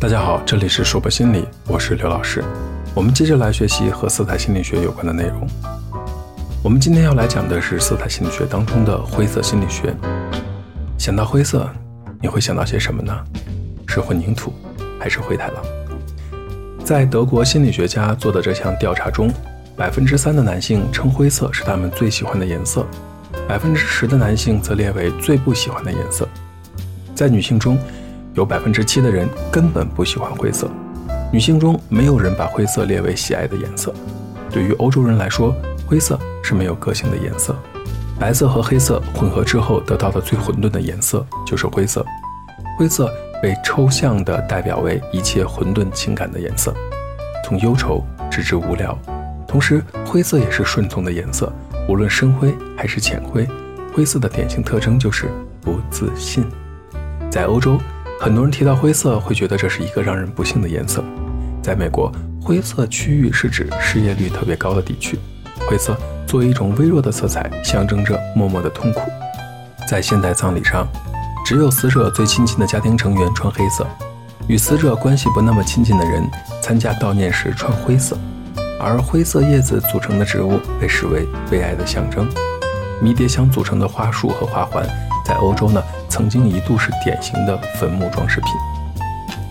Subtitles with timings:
[0.00, 2.42] 大家好，这里是说博心理，我是刘老师。
[2.94, 5.46] 我们接着来学习和色彩心理学有关的内容。
[6.64, 9.94] 我们今天要来讲的是色彩心理学当中的灰色心理学。
[10.96, 11.68] 想到灰色，
[12.18, 13.14] 你会想到些什么呢？
[13.86, 14.54] 是混凝土，
[14.98, 15.62] 还是灰太狼？
[16.82, 19.30] 在德国心理学家做的这项调查中，
[19.76, 22.86] 百分之三的男性称灰色是他们最喜欢的颜色，
[23.46, 26.26] 百分之十的男性则列为最不喜欢的颜色。
[27.14, 27.76] 在女性中，
[28.34, 30.68] 有百分之七的人根本不喜欢灰色。
[31.32, 33.94] 女性中没有人把灰色列为喜爱的颜色。
[34.50, 35.54] 对于欧洲人来说，
[35.86, 37.54] 灰色是没有个性的颜色。
[38.18, 42.04] 白色和黑色混合之后得到的最混沌的颜色就是灰色。
[42.78, 43.10] 灰色
[43.42, 46.74] 被抽象地代表为一切混沌情感的颜色，
[47.44, 48.98] 从忧愁直至无聊。
[49.46, 51.52] 同时，灰色也是顺从的颜色，
[51.88, 53.48] 无论深灰还是浅灰。
[53.94, 55.28] 灰色的典型特征就是
[55.60, 56.44] 不自信。
[57.30, 57.78] 在欧洲，
[58.22, 61.02] 很多人提到灰色会觉得这是一个让人不幸的颜色。
[61.62, 65.18] 在美国，灰色区域是指失业率特别高的地区。
[65.66, 65.96] 灰色
[66.26, 69.00] 作为一种微弱的色彩，象征着默默的痛苦。
[69.88, 70.86] 在现代葬礼上，
[71.46, 73.86] 只有死者最亲近的家庭成员穿黑色，
[74.46, 76.22] 与死者关系不那么亲近的人
[76.60, 78.18] 参加悼念时穿灰色。
[78.78, 82.28] 而灰色叶子组成的植物被视为悲哀的象征。
[83.00, 84.86] 迷迭香组成的花束和花环，
[85.30, 88.50] 在欧洲呢，曾经一度是典型的坟墓装饰品。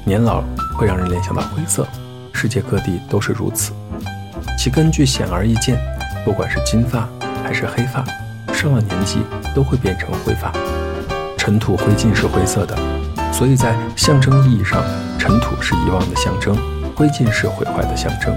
[0.04, 0.44] 年老
[0.78, 1.88] 会让人联想到灰色。
[2.34, 3.72] 世界各地都是如此，
[4.58, 5.80] 其根据显而易见，
[6.26, 7.08] 不管是金发
[7.46, 8.04] 还是黑发，
[8.54, 9.22] 上了年纪
[9.56, 10.52] 都会变成灰发。
[11.38, 12.78] 尘土灰烬是灰色的，
[13.32, 14.84] 所以在象征意义上，
[15.18, 16.58] 尘土是遗忘的象征，
[16.94, 18.36] 灰烬是毁坏的象征。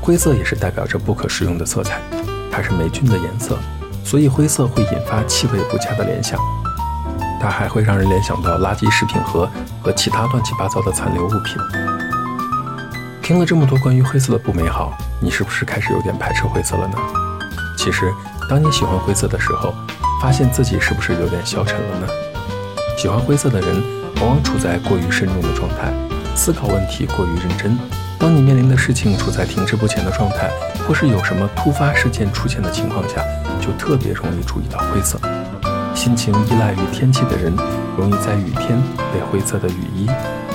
[0.00, 2.00] 灰色也是代表着不可食用的色彩，
[2.50, 3.56] 它是霉菌的颜色，
[4.04, 6.36] 所以灰色会引发气味不佳的联想。
[7.40, 9.50] 它还会让人联想到垃圾食品盒
[9.82, 11.56] 和其他乱七八糟的残留物品。
[13.22, 16.98] 听了这么多关于灰色的不美好，你是不是开始有点排斥灰色了呢？
[17.78, 18.12] 其实，
[18.48, 19.72] 当你喜欢灰色的时候，
[20.20, 22.06] 发现自己是不是有点消沉了呢？
[22.98, 23.82] 喜欢灰色的人
[24.16, 25.90] 往往处在过于慎重的状态，
[26.36, 27.78] 思考问题过于认真。
[28.18, 30.50] 当你面临的事情处在停滞不前的状态，
[30.86, 33.24] 或是有什么突发事件出现的情况下，
[33.58, 35.18] 就特别容易注意到灰色。
[36.00, 37.54] 心情依赖于天气的人，
[37.98, 38.80] 容易在雨天
[39.12, 40.08] 被灰色的雨衣、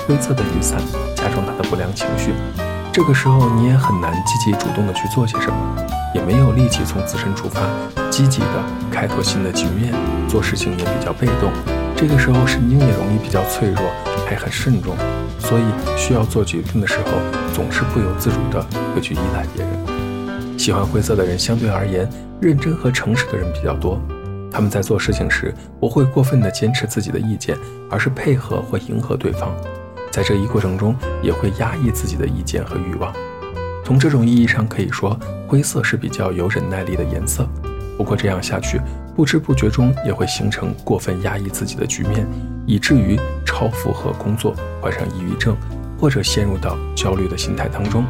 [0.04, 0.80] 灰色的雨伞
[1.14, 2.32] 加重他的不良情绪。
[2.92, 5.56] 这个时候，你也很难积极主动的去做些什么，
[6.12, 7.60] 也没有力气从自身出发，
[8.10, 9.94] 积极的开拓新的局面，
[10.26, 11.52] 做事情也比较被动。
[11.94, 13.82] 这个时候，神经也容易比较脆弱，
[14.28, 14.96] 还很慎重，
[15.38, 15.62] 所以
[15.96, 17.12] 需要做决定的时候，
[17.54, 18.60] 总是不由自主的
[18.92, 20.58] 会去依赖别人。
[20.58, 23.96] 喜欢灰色的人，相对而言，认真和诚实的人比较多。
[24.56, 27.54] 他们在做事情时，不会过分的坚持自己的意见，
[27.90, 29.54] 而是配合或迎合对方。
[30.10, 33.12] 在这一过程中，也会压抑自己的意见和欲望。
[33.84, 35.14] 从这种意义上可以说，
[35.46, 37.46] 灰色是比较有忍耐力的颜色。
[37.98, 38.80] 不过这样下去，
[39.14, 42.26] 不知不觉中也会形成过分压抑自己的局面，
[42.64, 45.54] 以至于超负荷工作，患上抑郁症，
[46.00, 48.06] 或者陷入到焦虑的心态当中。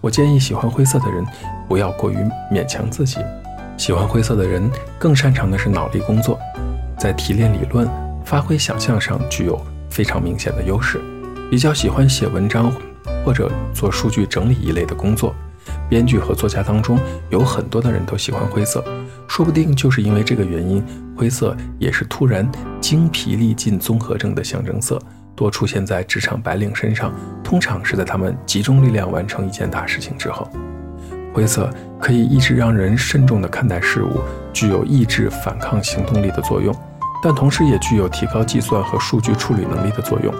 [0.00, 1.22] 我建议喜欢灰色的人
[1.68, 2.16] 不要过于
[2.50, 3.18] 勉强自己。
[3.76, 6.38] 喜欢灰色的人更擅长的是脑力工作，
[6.98, 7.88] 在提炼理论、
[8.24, 11.00] 发挥想象上具有非常明显的优势。
[11.50, 12.72] 比较喜欢写文章
[13.24, 15.34] 或者做数据整理一类的工作，
[15.88, 16.98] 编剧和作家当中
[17.30, 18.82] 有很多的人都喜欢灰色，
[19.28, 20.82] 说不定就是因为这个原因，
[21.16, 25.00] 灰色也是突然精疲力尽综合症的象征色，
[25.36, 30.48] 多出现在职场白领身上，通常是在他们集中力量完成一件大事情之后。
[31.34, 31.68] 灰色
[32.00, 34.20] 可以一直让人慎重地看待事物，
[34.52, 36.72] 具有抑制反抗行动力的作用，
[37.20, 40.32] 但同时也具有提高计算和数据处理能力的作用。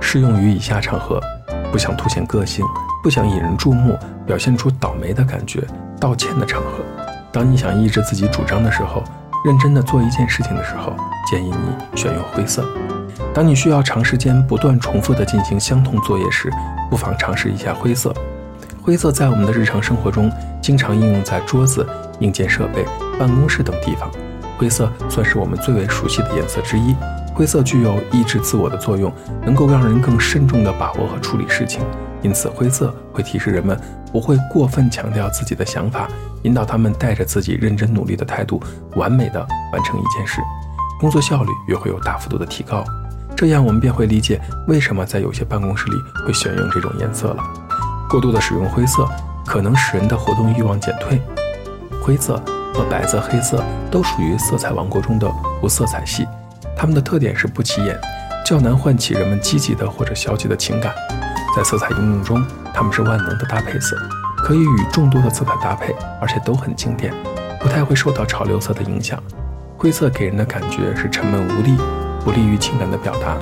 [0.00, 1.20] 适用于以下场合：
[1.70, 2.64] 不想凸显个性，
[3.02, 5.62] 不想引人注目，表现出倒霉的感觉，
[6.00, 6.78] 道歉的场合。
[7.30, 9.04] 当你想抑制自己主张的时候，
[9.44, 10.96] 认真的做一件事情的时候，
[11.30, 12.64] 建议你选用灰色。
[13.34, 16.50] 当你需要长时间不断重复的进行相同作业时，
[16.88, 18.14] 不妨尝试一下灰色。
[18.84, 21.86] 灰色在我们的日常生活中经常应用在桌子、
[22.20, 22.84] 硬件设备、
[23.18, 24.10] 办公室等地方。
[24.58, 26.94] 灰色算是我们最为熟悉的颜色之一。
[27.34, 29.10] 灰色具有抑制自我的作用，
[29.42, 31.80] 能够让人更慎重地把握和处理事情。
[32.20, 33.78] 因此，灰色会提示人们
[34.12, 36.06] 不会过分强调自己的想法，
[36.42, 38.62] 引导他们带着自己认真努力的态度，
[38.96, 39.40] 完美地
[39.72, 40.42] 完成一件事，
[41.00, 42.84] 工作效率也会有大幅度的提高。
[43.34, 44.38] 这样，我们便会理解
[44.68, 45.96] 为什么在有些办公室里
[46.26, 47.42] 会选用这种颜色了。
[48.14, 49.04] 过度的使用灰色，
[49.44, 51.20] 可能使人的活动欲望减退。
[52.00, 52.40] 灰色
[52.72, 55.28] 和白色、黑色都属于色彩王国中的
[55.60, 56.24] 无色彩系。
[56.76, 57.98] 它们的特点是不起眼，
[58.46, 60.94] 较难唤起人们积极的或者消极的情感。
[61.56, 63.96] 在色彩应用中，它们是万能的搭配色，
[64.36, 67.12] 可以与众多的色彩搭配，而且都很经典，
[67.60, 69.20] 不太会受到潮流色的影响。
[69.76, 71.76] 灰色给人的感觉是沉闷无力，
[72.24, 73.36] 不利于情感的表达。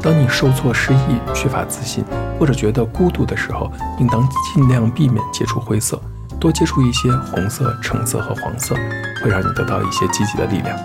[0.00, 2.04] 当你受挫、失意、缺乏自信
[2.38, 6.00] 或者觉得孤独的时候，应当尽量避免接触灰色，
[6.38, 8.74] 多接触一些红色、橙色和黄色，
[9.22, 10.78] 会让你得到一些积极的力量。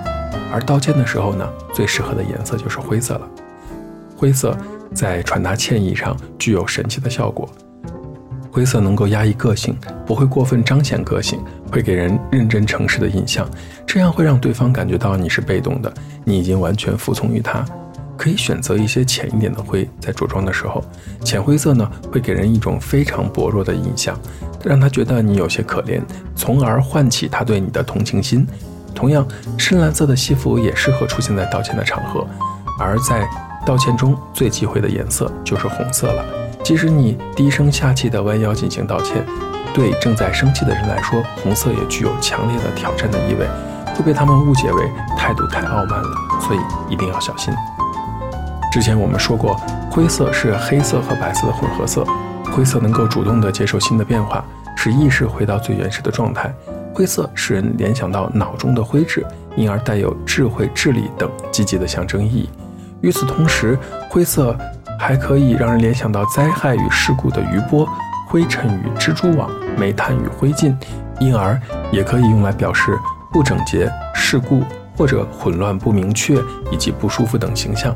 [0.51, 3.27] 而道歉的时候呢，最适合的颜色就是灰色了。
[4.15, 4.57] 灰色
[4.94, 7.48] 在传达歉意上具有神奇的效果。
[8.51, 9.75] 灰色能够压抑个性，
[10.06, 11.39] 不会过分彰显个性，
[11.71, 13.48] 会给人认真诚实的印象，
[13.86, 15.92] 这样会让对方感觉到你是被动的，
[16.24, 17.65] 你已经完全服从于他。
[18.18, 20.83] 可以选择一些浅一点的灰，在着装的时候，
[21.24, 24.18] 浅灰色呢会给人一种非常薄弱的印象，
[24.63, 26.01] 让他觉得你有些可怜，
[26.36, 28.48] 从而唤起他对你的同情心。
[28.95, 29.27] 同样，
[29.57, 32.25] 深蓝色的西服也适合出现在道歉的场合，
[32.80, 33.27] 而在
[33.65, 36.24] 道歉中最忌讳的颜色就是红色了。
[36.63, 39.25] 即使你低声下气地弯腰进行道歉，
[39.74, 43.48] 对正在生气的人来说，红色也具有强烈的挑战的意味，
[43.95, 47.54] 会被他们误解为态度太傲慢了，所以一定要小心。
[48.73, 49.53] 之前我们说过，
[49.91, 52.03] 灰色是黑色和白色的混合色，
[52.45, 54.43] 灰色能够主动地接受新的变化，
[54.75, 56.51] 使意识回到最原始的状态。
[56.91, 59.23] 灰色使人联想到脑中的灰质，
[59.55, 62.49] 因而带有智慧、智力等积极的象征意义。
[63.01, 63.77] 与此同时，
[64.09, 64.57] 灰色。
[64.99, 67.85] 还可以让人联想到灾害与事故的余波、
[68.27, 70.73] 灰尘与蜘蛛网、煤炭与灰烬，
[71.19, 71.59] 因而
[71.91, 72.97] 也可以用来表示
[73.31, 74.61] 不整洁、事故
[74.95, 76.37] 或者混乱不明确
[76.71, 77.93] 以及不舒服等形象。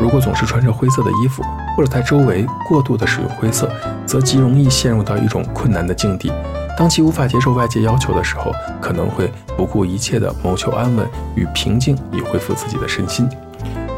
[0.00, 1.42] 如果总是穿着灰色的衣服，
[1.76, 3.70] 或者在周围过度的使用灰色，
[4.04, 6.32] 则极容易陷入到一种困难的境地。
[6.76, 13.28] 当其无法接受外界要求的时候，可能会不顾一切地谋求安稳与平静，以恢复自己的身心。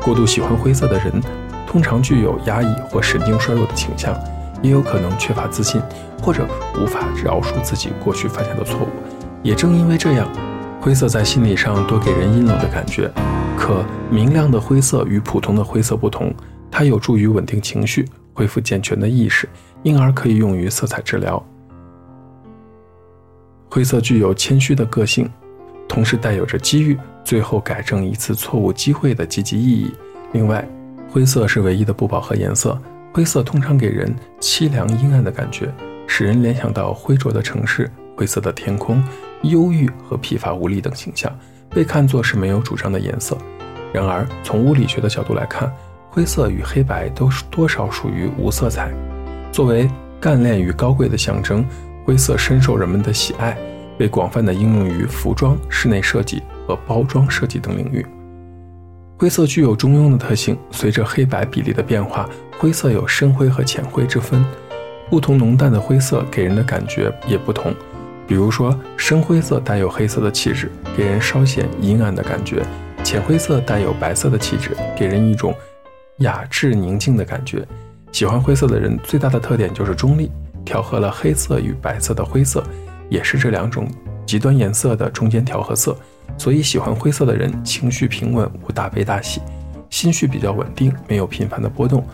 [0.02, 1.22] 过度喜欢灰色的人。
[1.68, 4.14] 通常具有压抑或神经衰弱的倾向，
[4.62, 5.82] 也有可能缺乏自信，
[6.22, 6.46] 或者
[6.80, 8.88] 无法饶恕自己过去犯下的错误。
[9.42, 10.26] 也正因为这样，
[10.80, 13.10] 灰色在心理上多给人阴冷的感觉。
[13.56, 16.32] 可明亮的灰色与普通的灰色不同，
[16.70, 19.48] 它有助于稳定情绪，恢复健全的意识，
[19.82, 21.44] 因而可以用于色彩治疗。
[23.68, 25.28] 灰色具有谦虚的个性，
[25.88, 29.90] 同时带有着机遇最后改正一次错误机会的积极意义。
[30.32, 30.66] 另外，
[31.10, 32.80] 灰色是唯一的不饱和颜色，
[33.12, 35.74] 灰色通常给人凄凉阴暗的感觉，
[36.06, 39.02] 使人联想到灰浊的城市、灰色的天空、
[39.42, 41.30] 忧郁和疲乏无力等形象，
[41.70, 43.36] 被看作是没有主张的颜色。
[43.92, 45.72] 然而，从物理学的角度来看，
[46.10, 48.90] 灰色与黑白都是多少属于无色彩。
[49.52, 49.88] 作为
[50.20, 51.64] 干练与高贵的象征，
[52.04, 53.56] 灰色深受人们的喜爱，
[53.96, 58.04] 被广泛的应用于服装、室内设计和包装设计等领域。
[59.18, 62.28] 灰色具有中庸的特性，随着黑白比例的变化，
[62.58, 64.44] 灰色有深灰和浅灰之分。
[65.08, 67.72] 不同浓淡的灰色给人的感觉也不同。
[68.26, 72.60] 比如说，深灰色带有黑色的气质，给人稍显阴暗的感觉；
[73.04, 75.54] 浅灰色带有白色的气质，给人一种
[76.18, 77.64] 雅致宁静的感觉。
[78.10, 80.30] 喜欢灰色的人最大的特点就是中立，
[80.64, 82.64] 调和了黑色与白色的灰色，
[83.08, 83.86] 也是这两种
[84.26, 85.96] 极端颜色的中间调和色。
[86.36, 89.40] 所以，喜欢灰色的人情绪平稳，无大悲大喜，
[89.88, 92.04] 心绪比较稳定，没有频繁的波动。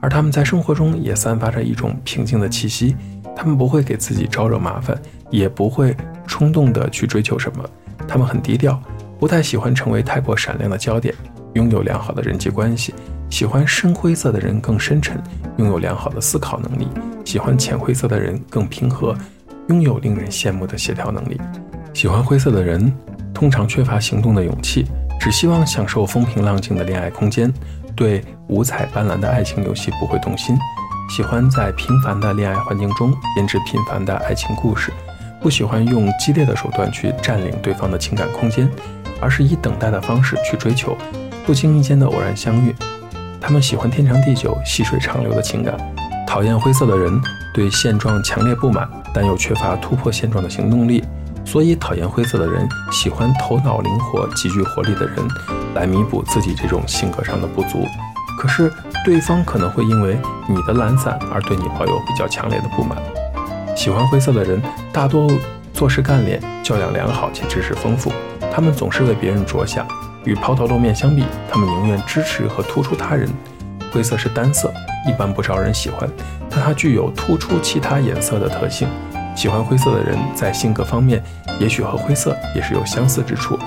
[0.00, 2.96] 而他们在生活中也散发着一种平静的气息。
[3.38, 7.64] 他们不会给自己招惹麻烦，也不会冲动的去追求什么。
[8.08, 8.82] 他们很低调，
[9.20, 11.14] 不太喜欢成为太过闪亮的焦点，
[11.52, 12.92] 拥有良好的人际关系。
[13.30, 15.22] 喜欢深灰色的人更深沉，
[15.58, 16.86] 拥有良好的思考能力；
[17.24, 19.16] 喜欢浅灰色的人更平和，
[19.68, 21.40] 拥有令人羡慕的协调能力。
[21.94, 22.92] 喜欢灰色的人。
[23.34, 24.84] 通常缺乏行动的勇气，
[25.20, 27.54] 只希望享受风平浪静的恋爱空间，
[27.94, 30.58] 对五彩斑斓的爱情游戏不会动心，
[31.08, 34.92] 喜欢在平凡的恋爱环境中编织平凡的爱情故事，
[35.40, 38.70] 不喜欢用激烈的手段去占领对方的情感空间，
[39.20, 40.96] 而是以等待的方式去追求，
[41.46, 42.74] 不经意间的偶然相遇。
[43.40, 45.76] 他们喜欢天长地久、细水长流的情感，
[46.26, 47.18] 讨厌灰色的人，
[47.54, 51.02] 对现状强烈不满，但又缺乏突破现状的行动力。
[51.44, 55.16] 所以，讨厌灰色的人喜欢头脑灵活、极具活力的人，
[55.74, 57.86] 来弥补自己这种性格上的不足。
[58.38, 58.70] 可是，
[59.08, 62.98] 对方可能会因为你的懒散而对你抱有比较强烈的不满。
[63.74, 64.60] 喜欢灰色的人
[64.92, 65.30] 大多
[65.72, 68.12] 做事干练、教养良好且知识丰富，
[68.52, 69.88] 他们总是为别人着想。
[70.24, 73.26] 与抛头露面相比，他们宁愿支持和突出他人。
[73.90, 74.70] 灰色是单色，
[75.08, 76.06] 一般不招人喜欢，
[76.50, 78.86] 但它具有突出其他颜色的特性。
[79.34, 81.24] 喜欢灰色的人，在性格方面，
[81.58, 83.58] 也许和灰色也是有相似之处，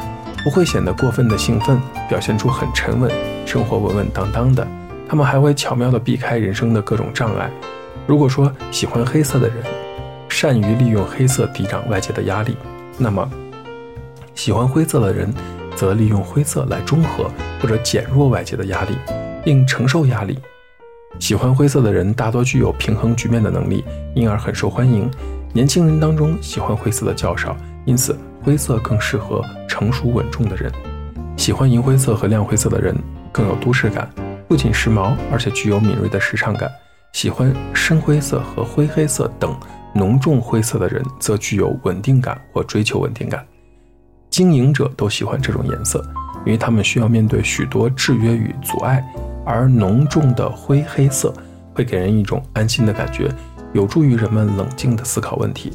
[0.44, 3.12] 不会显得过分的兴奋，表现出很沉稳，
[3.44, 4.68] 生活稳稳当当的，
[5.12, 7.52] 他们还会巧妙地避开人生的各种障碍。
[8.08, 9.58] 如果说喜欢黑色的人
[10.30, 12.56] 善于利用黑色抵挡外界的压力，
[12.98, 13.30] 那么
[14.34, 15.30] 喜欢灰色的人
[15.76, 17.30] 则利用灰色来中和
[17.62, 18.96] 或者减弱外界的压力，
[19.44, 20.40] 并承受压力。
[21.20, 23.84] 喜欢灰色的人大多具有平衡局面的能力，
[24.16, 25.12] 因而很受欢迎。
[25.52, 30.72] 年轻人当中喜欢灰色的较少，因此灰色更适合成熟稳重的人。
[31.36, 32.96] 喜欢银灰色和亮灰色的人
[33.30, 34.10] 更有都市感，
[34.52, 36.70] 不仅时髦，而且具有敏锐的时尚感。
[37.14, 39.58] 喜欢深灰色和灰黑色等
[39.94, 43.48] 浓重灰色的人则具有稳定感或追求稳定感。
[44.30, 46.04] 经营者都喜欢这种颜色，
[46.46, 49.02] 因为他们需要面对许多制约与阻碍。
[49.46, 51.34] 而浓重的灰黑色
[51.74, 53.34] 会给人一种安心的感觉，
[53.72, 55.72] 有助于人们冷静地思考问题。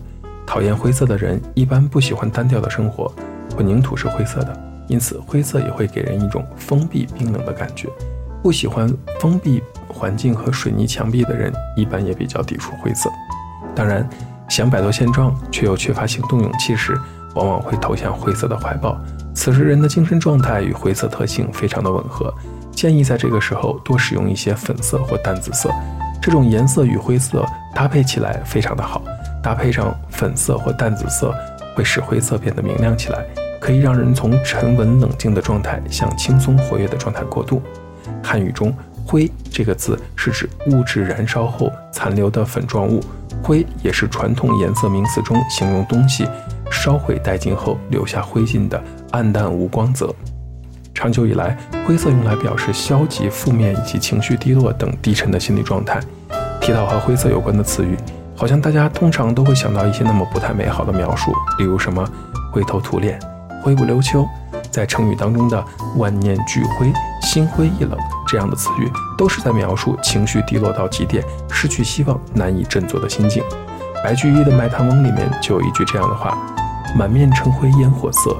[0.47, 3.11] 讨厌灰色的人一般不喜欢单调的生活，
[3.57, 7.89] 混凝土是灰色的，因此灰色也会给人一种封闭冰冷的感觉。
[8.47, 8.89] 不喜欢
[9.19, 13.11] 封闭环境和水泥墙壁的人一般也比较抵触灰色。
[13.75, 14.09] 当然，
[14.49, 16.97] 想摆脱现状却又缺乏行动勇气时，
[17.35, 18.97] 往往会投向灰色的怀抱。
[19.35, 22.33] 此时人的精神状态与灰色特性非常的吻合。
[22.71, 25.69] 建议在这个时候多使用一些粉色或淡紫色，
[26.23, 29.03] 这种颜色与灰色搭配起来非常的好。
[29.43, 31.35] 搭配上粉色或淡紫色，
[31.75, 33.27] 会使灰色变得明亮起来，
[33.61, 37.61] 可以让人从沉稳冷静的状态向轻松活跃的状态过渡。
[38.27, 38.75] 汉语中
[39.07, 43.01] “灰”这个字是指物质燃烧后残留的粉状物，
[43.41, 46.27] 灰也是传统颜色名词中形容东西
[46.69, 50.13] 烧毁殆尽后留下灰烬的暗淡无光泽。
[50.93, 51.57] 长久以来，
[51.87, 56.01] 灰色用来表示消极、负面以及情绪低落等低沉的心理状态。
[56.61, 57.97] 提到和灰色有关的词语，
[58.35, 62.05] 好像大家通常都会想到一些那么不太美好的描述，例如什么
[62.51, 63.21] “灰头土脸
[63.63, 64.27] ”“灰不溜秋”。
[64.69, 65.65] 在成语当中的
[65.97, 66.93] “万念俱灰
[67.23, 73.43] ”“心灰意冷”这样的词语，都是在描述情绪低落到极点、失去希望、难以振作的心境。
[74.03, 76.37] 白居易的《卖炭翁》里面就有一句这样的话
[76.97, 78.37] ：“满面尘灰烟火色。”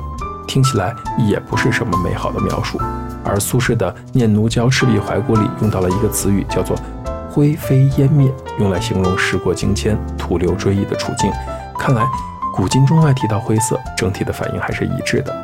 [0.47, 2.81] 听起来也不是什么美好的描述，
[3.25, 6.77] 而苏轼的《念奴娇·赤壁怀古》里用到了一个词语，叫做
[7.29, 11.31] “灰飞烟灭”，用来形容时过境迁、徒留追忆的处境。
[11.77, 12.07] 看来
[12.55, 15.35] 古今中外提到灰色，整体的反应还是一致的。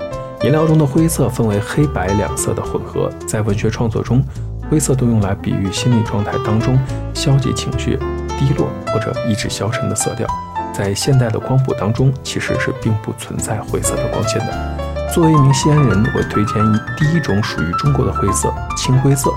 [0.42, 4.20] 颜料中的灰色分为黑白两色的混合，在文学创作中，
[4.68, 6.76] 灰色都用来比喻心理状态当中
[7.14, 7.96] 消极情绪、
[8.36, 10.26] 低落或者意志消沉的色调。
[10.74, 15.12] 在现代的光谱当中，其实是并不存在灰色的光线的。
[15.14, 19.30] 作为一名西安人，我推荐一第一种属于中国的灰色——青灰色。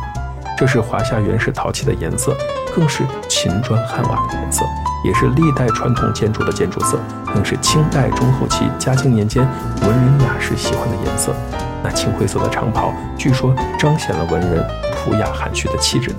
[0.57, 2.35] 这是华夏原始陶器的颜色，
[2.75, 4.65] 更是秦砖汉瓦的颜色，
[5.05, 6.99] 也是历代传统建筑的建筑色，
[7.33, 9.47] 更是清代中后期嘉靖年间
[9.81, 11.33] 文人雅士喜欢的颜色。
[11.81, 14.61] 那青灰色的长袍，据说彰显了文人
[14.93, 16.17] 朴雅含蓄的气质呢。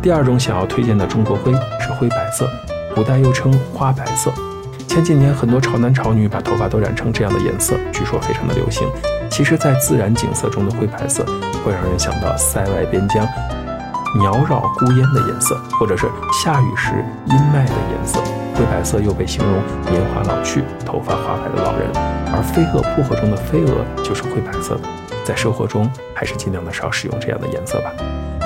[0.00, 2.48] 第二种想要推荐的中国灰是灰白色，
[2.94, 4.30] 古代又称花白色。
[4.86, 8.88] 前几年，很多潮男潮女把头发都染成这样的颜色，据说非常的流行。
[9.28, 11.24] 其实，在自然景色中的灰白色，
[11.64, 13.26] 会让人想到塞外边疆
[14.16, 18.20] 鸟绕孤烟的颜色，或者是下雨时阴霾的颜色。
[18.54, 21.90] 灰白色又被形容年华老去、头发花白的老人。
[22.30, 24.80] 而飞蛾扑火中的飞蛾就是灰白色的。
[25.24, 27.92] 在生活中，还是尽量的少使用这样的颜色吧。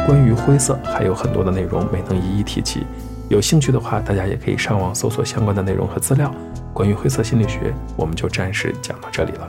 [0.07, 2.85] 关于灰色，还有很多的内容没能一一提及。
[3.29, 6.31] 有兴趣的话，大家也可以上网搜索相关的内容和资料。
[6.75, 9.49] 关于灰色心理学，我们就暂时讲到这里了。